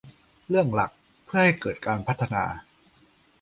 [0.49, 0.91] เรื่องหลัก
[1.25, 2.43] เพื่อให้เกิดการพัฒนา